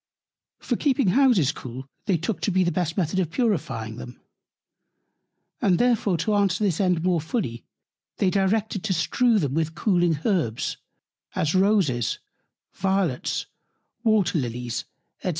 For 0.57 0.77
keeping 0.77 1.09
Houses 1.09 1.51
cool, 1.51 1.85
they 2.07 2.17
took 2.17 2.41
to 2.41 2.51
be 2.51 2.63
the 2.63 2.71
best 2.71 2.97
Method 2.97 3.19
of 3.19 3.29
purifying 3.29 3.97
them; 3.97 4.19
and 5.61 5.77
therefore 5.77 6.17
to 6.25 6.33
answer 6.33 6.63
this 6.63 6.81
End 6.81 7.03
more 7.03 7.21
fully, 7.21 7.65
they 8.17 8.31
directed 8.31 8.83
to 8.85 8.93
strew 8.93 9.37
them 9.37 9.53
with 9.53 9.75
cooling 9.75 10.17
Herbs, 10.25 10.77
as 11.35 11.53
Roses, 11.53 12.17
Violets, 12.73 13.45
Water 14.03 14.39
Lillies, 14.39 14.85
&c. 15.21 15.29